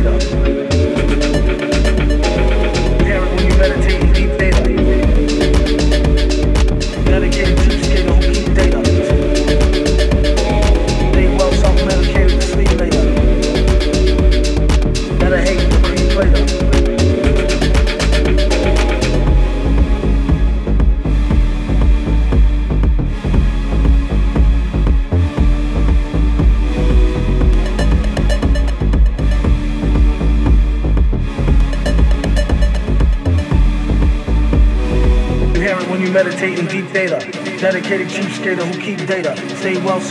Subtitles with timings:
[0.00, 0.71] later.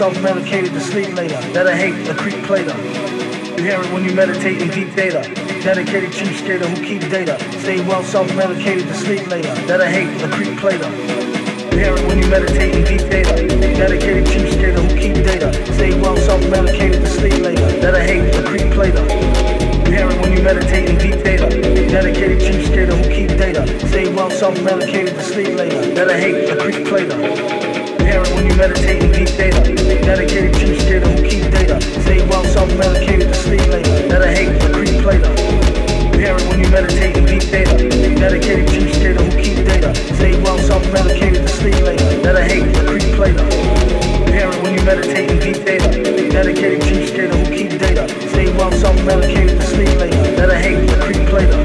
[0.01, 1.39] Self-medicated to sleep later.
[1.53, 2.75] That I hate, the creep plater.
[3.55, 5.21] You hear it when you meditate in deep data.
[5.61, 7.37] Dedicated chief skater who keep data.
[7.59, 9.53] Stay well self-medicated to sleep later.
[9.69, 10.89] That I hate, the creep plater.
[11.69, 13.47] You hear it when you meditate in deep data.
[13.77, 15.53] Dedicated chief skater who keep data.
[15.75, 17.67] Stay well self-medicated to sleep later.
[17.79, 19.05] That I hate, the creep plater.
[19.85, 21.47] You hear it when you meditate in deep data.
[21.91, 23.67] Dedicated chief skater who keep data.
[23.89, 25.93] Stay well self-medicated to sleep later.
[26.09, 27.60] I hate, the creep plater
[28.19, 29.61] it when you meditate in deep data.
[30.03, 31.79] Dedicated chief skater who keep data.
[32.01, 34.07] Stay well self-medicated to sleep later.
[34.09, 34.91] That I hate the creep.
[36.11, 37.71] You hear when you meditate in deep data.
[38.19, 39.95] Dedicated chief skater who keep data.
[40.15, 42.21] Stay well self-medicated to sleep later.
[42.21, 43.01] That I hate the creep.
[44.27, 45.87] You hear when you meditate in deep data.
[46.31, 48.07] Dedicated chief skater who keep data.
[48.29, 50.21] Stay well self-medicated to sleep later.
[50.35, 51.59] That I hate the creep plater.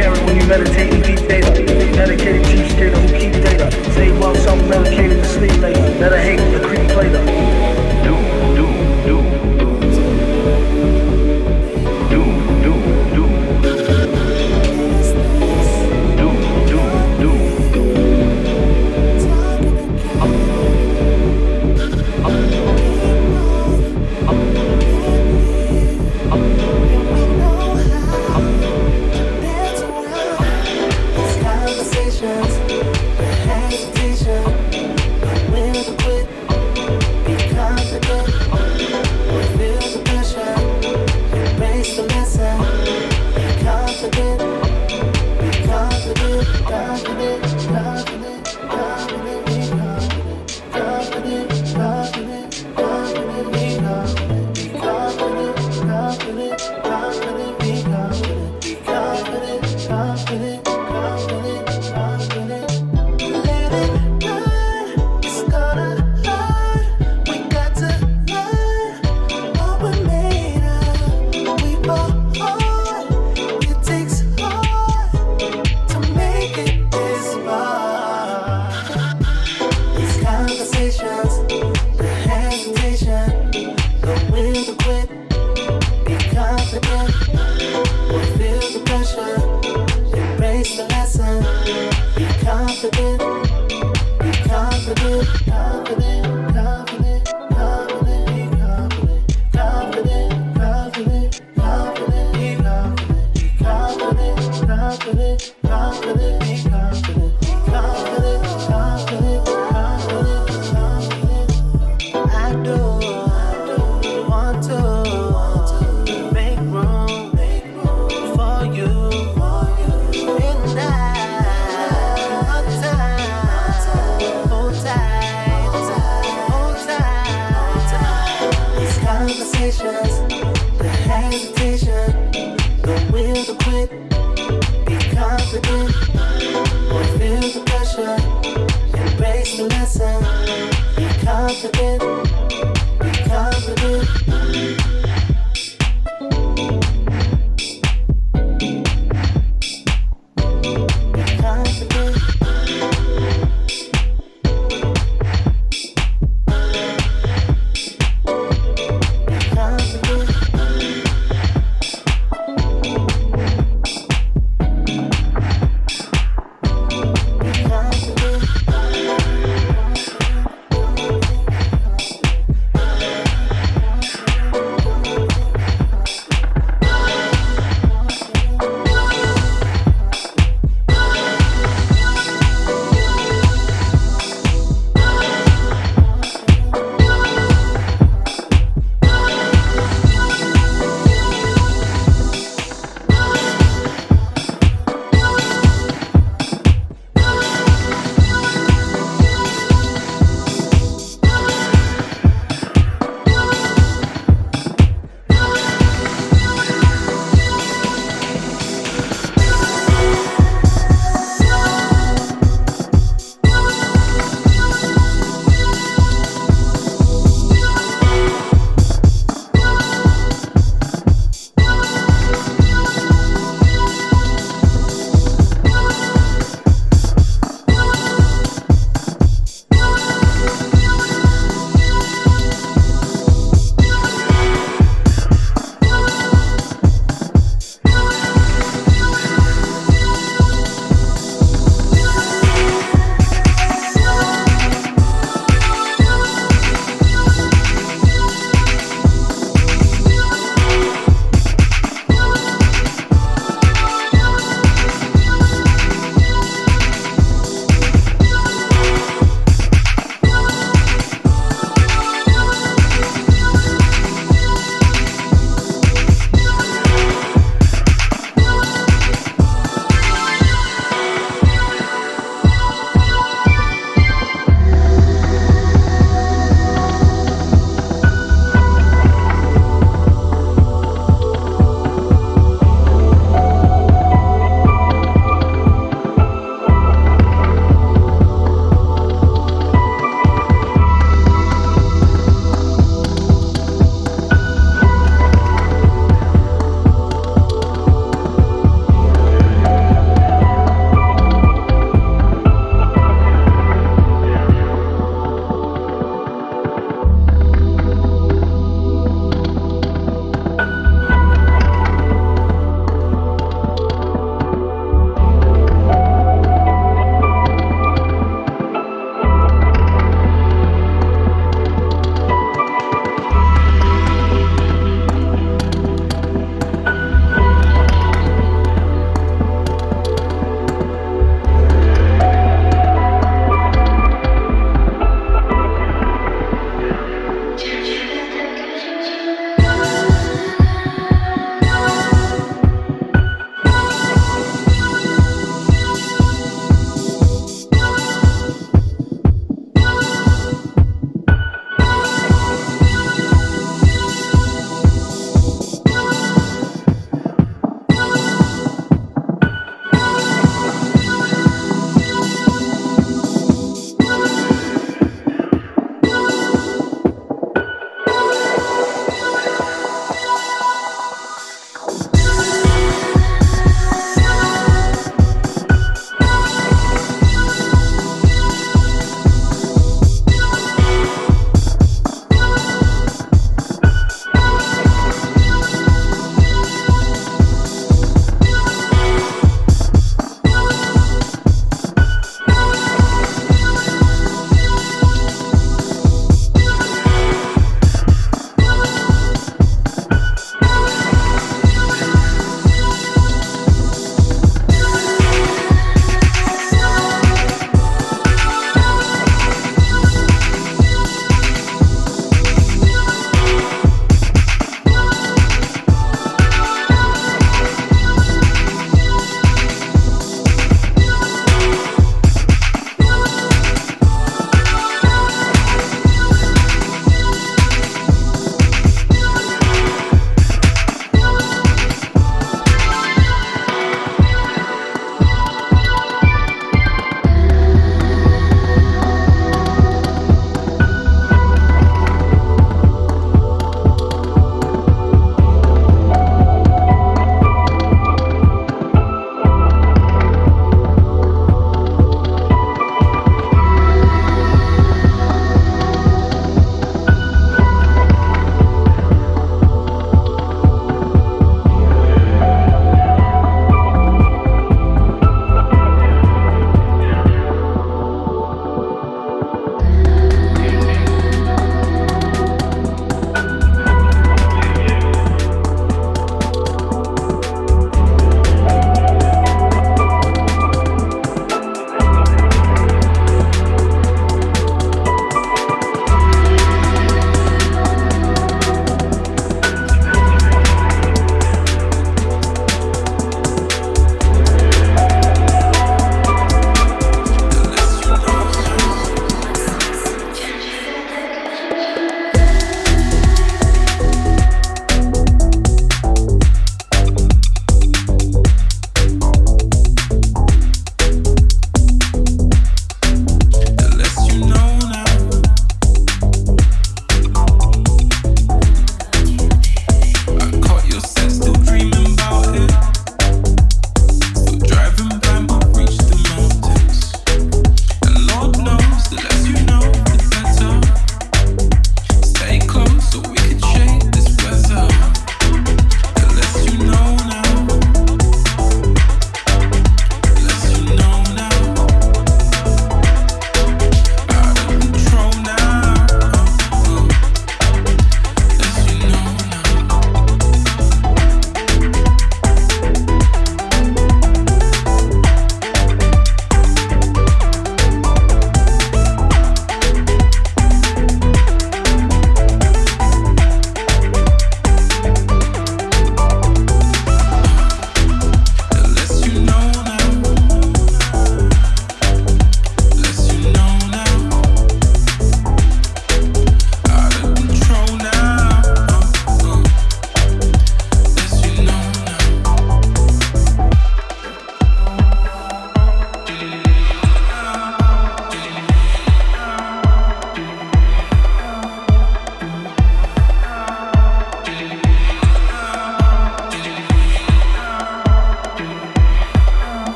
[0.00, 1.50] You when you meditate in deep data.
[1.92, 3.70] Dedicated chief skater who keep data.
[3.92, 6.14] Stay well self-medicated to sleep later.
[6.14, 7.69] I hate the creep plater.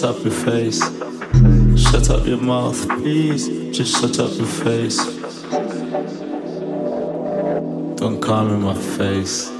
[0.00, 0.80] Shut up your face.
[1.76, 3.76] Shut up your mouth, please.
[3.76, 4.96] Just shut up your face.
[7.96, 9.50] Don't come in my face.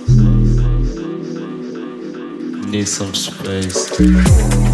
[2.70, 4.69] Need some space.